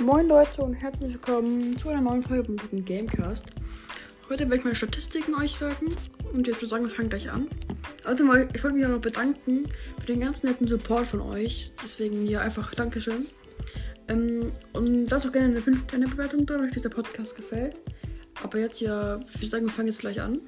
Moin 0.00 0.26
Leute 0.26 0.60
und 0.60 0.74
herzlich 0.74 1.12
willkommen 1.12 1.78
zu 1.78 1.88
einer 1.88 2.00
neuen 2.00 2.20
Folge 2.20 2.44
vom 2.44 2.56
guten 2.56 2.84
Gamecast. 2.84 3.46
Heute 4.28 4.40
werde 4.40 4.56
ich 4.56 4.64
meine 4.64 4.74
Statistiken 4.74 5.36
euch 5.36 5.54
sagen 5.54 5.86
und 6.32 6.48
jetzt 6.48 6.56
würde 6.56 6.64
ich 6.64 6.70
sagen, 6.70 6.84
wir 6.84 6.90
fangen 6.90 7.10
gleich 7.10 7.30
an. 7.30 7.46
Also 8.02 8.24
mal, 8.24 8.48
ich 8.52 8.64
wollte 8.64 8.76
mich 8.76 8.84
auch 8.86 8.90
noch 8.90 9.00
bedanken 9.00 9.68
für 10.00 10.06
den 10.06 10.18
ganz 10.18 10.42
netten 10.42 10.66
Support 10.66 11.06
von 11.06 11.20
euch. 11.20 11.74
Deswegen 11.80 12.26
hier 12.26 12.40
einfach 12.40 12.74
Dankeschön. 12.74 13.26
Ähm, 14.08 14.50
und 14.72 15.08
lasst 15.08 15.28
auch 15.28 15.32
gerne 15.32 15.48
eine 15.48 15.60
5-Sterne-Bewertung 15.60 16.44
da, 16.44 16.54
wenn 16.54 16.64
euch 16.64 16.72
dieser 16.72 16.90
Podcast 16.90 17.36
gefällt. 17.36 17.80
Aber 18.42 18.58
jetzt 18.58 18.80
ja, 18.80 19.20
ich 19.40 19.48
sagen, 19.48 19.66
wir 19.66 19.72
fangen 19.72 19.88
jetzt 19.88 20.00
gleich 20.00 20.20
an. 20.20 20.40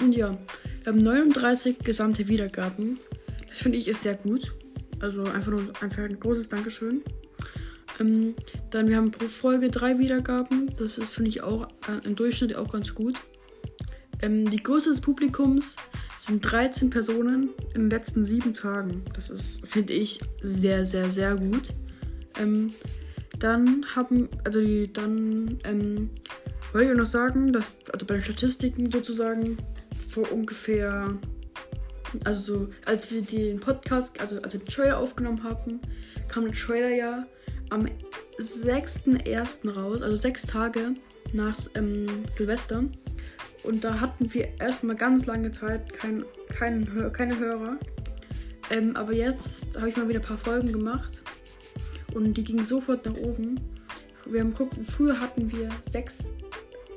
Und 0.00 0.14
ja, 0.14 0.38
wir 0.84 0.92
haben 0.92 1.00
39 1.00 1.80
gesamte 1.80 2.28
Wiedergaben. 2.28 3.00
Das 3.48 3.58
finde 3.58 3.76
ich 3.78 3.88
ist 3.88 4.02
sehr 4.02 4.14
gut. 4.14 4.54
Also 5.00 5.24
einfach 5.24 5.50
nur 5.50 5.72
einfach 5.80 6.04
ein 6.04 6.20
großes 6.20 6.48
Dankeschön. 6.48 7.02
Ähm, 8.00 8.34
dann 8.70 8.88
wir 8.88 8.96
haben 8.96 9.10
pro 9.10 9.26
Folge 9.26 9.70
drei 9.70 9.98
Wiedergaben. 9.98 10.74
Das 10.76 10.98
ist, 10.98 11.14
finde 11.14 11.30
ich, 11.30 11.42
auch 11.42 11.68
im 12.04 12.16
Durchschnitt 12.16 12.56
auch 12.56 12.72
ganz 12.72 12.94
gut. 12.94 13.20
Ähm, 14.22 14.50
die 14.50 14.62
Größe 14.62 14.90
des 14.90 15.00
Publikums 15.00 15.76
sind 16.18 16.40
13 16.40 16.90
Personen 16.90 17.50
in 17.74 17.82
den 17.82 17.90
letzten 17.90 18.24
sieben 18.24 18.54
Tagen. 18.54 19.02
Das 19.14 19.30
ist, 19.30 19.66
finde 19.66 19.92
ich, 19.92 20.20
sehr, 20.40 20.84
sehr, 20.84 21.10
sehr 21.10 21.34
gut. 21.36 21.70
Ähm, 22.40 22.72
dann 23.38 23.84
haben, 23.94 24.28
also 24.44 24.60
die, 24.60 24.92
dann 24.92 25.58
ähm, 25.64 26.10
wollte 26.72 26.90
ich 26.90 26.96
noch 26.96 27.06
sagen, 27.06 27.52
dass, 27.52 27.78
also 27.92 28.06
bei 28.06 28.14
den 28.14 28.22
Statistiken 28.22 28.90
sozusagen, 28.90 29.58
vor 30.08 30.30
ungefähr, 30.32 31.16
also 32.24 32.68
als 32.86 33.10
wir 33.10 33.22
den 33.22 33.60
Podcast, 33.60 34.20
also 34.20 34.40
als 34.42 34.54
wir 34.54 34.60
den 34.60 34.68
Trailer 34.68 34.98
aufgenommen 34.98 35.42
haben, 35.42 35.80
kam 36.28 36.44
der 36.44 36.54
Trailer 36.54 36.90
ja 36.90 37.26
am 37.70 37.86
6.1. 38.38 39.70
raus, 39.70 40.02
also 40.02 40.16
sechs 40.16 40.42
Tage 40.42 40.94
nach 41.32 41.56
ähm, 41.74 42.06
Silvester. 42.30 42.84
Und 43.62 43.82
da 43.82 44.00
hatten 44.00 44.32
wir 44.32 44.48
erstmal 44.60 44.96
ganz 44.96 45.26
lange 45.26 45.50
Zeit 45.50 45.92
kein, 45.92 46.24
kein, 46.48 47.12
keine 47.12 47.38
Hörer. 47.38 47.78
Ähm, 48.70 48.96
aber 48.96 49.12
jetzt 49.12 49.76
habe 49.76 49.88
ich 49.88 49.96
mal 49.96 50.08
wieder 50.08 50.20
ein 50.20 50.26
paar 50.26 50.38
Folgen 50.38 50.72
gemacht. 50.72 51.22
Und 52.12 52.34
die 52.34 52.44
gingen 52.44 52.64
sofort 52.64 53.06
nach 53.06 53.16
oben. 53.16 53.60
Wir 54.26 54.40
haben 54.40 54.50
geguckt, 54.50 54.74
früher 54.84 55.20
hatten 55.20 55.50
wir 55.50 55.68
sechs 55.90 56.18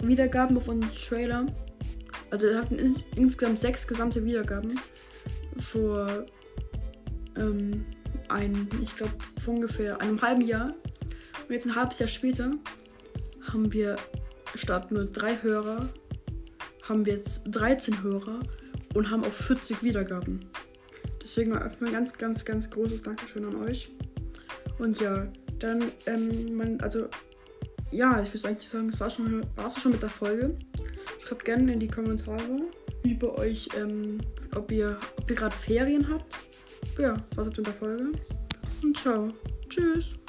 Wiedergaben 0.00 0.56
auf 0.56 0.68
unserem 0.68 0.94
Trailer. 0.94 1.46
Also 2.32 2.46
wir 2.48 2.58
hatten 2.58 2.76
ins, 2.76 3.04
insgesamt 3.14 3.58
sechs 3.58 3.86
gesamte 3.86 4.24
Wiedergaben. 4.24 4.80
Vor 5.60 6.24
ähm, 7.36 7.84
ein, 8.30 8.68
ich 8.82 8.96
glaube, 8.96 9.12
vor 9.38 9.54
ungefähr 9.54 10.00
einem 10.00 10.20
halben 10.22 10.40
Jahr. 10.40 10.74
Und 11.46 11.50
jetzt 11.50 11.66
ein 11.66 11.76
halbes 11.76 11.98
Jahr 11.98 12.08
später 12.08 12.52
haben 13.42 13.70
wir 13.74 13.96
statt 14.54 14.90
nur 14.90 15.04
drei 15.04 15.36
Hörer, 15.42 15.90
haben 16.84 17.04
wir 17.04 17.16
jetzt 17.16 17.42
13 17.50 18.02
Hörer 18.02 18.40
und 18.94 19.10
haben 19.10 19.24
auch 19.24 19.32
40 19.32 19.82
Wiedergaben. 19.82 20.40
Deswegen 21.22 21.54
ein 21.54 21.92
ganz, 21.92 22.14
ganz, 22.14 22.46
ganz 22.46 22.70
großes 22.70 23.02
Dankeschön 23.02 23.44
an 23.44 23.56
euch. 23.56 23.90
Und 24.78 24.98
ja, 25.00 25.30
dann, 25.58 25.84
ähm, 26.06 26.56
man, 26.56 26.80
also, 26.80 27.08
ja, 27.90 28.22
ich 28.22 28.32
würde 28.32 28.48
eigentlich 28.48 28.68
sagen, 28.70 28.88
es 28.88 29.00
war 29.00 29.10
schon, 29.10 29.44
war's 29.54 29.78
schon 29.78 29.92
mit 29.92 30.00
der 30.00 30.08
Folge. 30.08 30.56
Schreibt 31.32 31.46
gerne 31.46 31.72
in 31.72 31.80
die 31.80 31.88
Kommentare, 31.88 32.60
bei 33.14 33.28
euch, 33.38 33.66
ähm, 33.74 34.20
ob 34.54 34.70
ihr, 34.70 34.98
ob 35.16 35.30
ihr 35.30 35.36
gerade 35.36 35.56
Ferien 35.56 36.06
habt 36.12 36.26
ja, 36.98 37.16
was 37.34 37.46
war's 37.46 37.56
mit 37.56 37.66
der 37.66 37.72
Folge. 37.72 38.12
Und 38.82 38.98
ciao. 38.98 39.32
Tschüss. 39.70 40.21